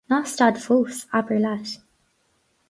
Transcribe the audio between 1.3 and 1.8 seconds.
leat.